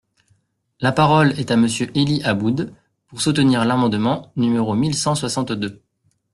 [0.79, 2.73] La parole est à Monsieur Élie Aboud,
[3.05, 5.79] pour soutenir l’amendement numéro mille cent soixante-deux.